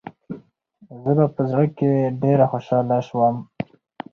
زه 1.15 1.23
په 1.35 1.41
زړه 1.51 1.65
کې 1.77 1.89
ډېره 2.21 2.45
خوشحاله 2.51 2.97
شوم. 3.07 3.35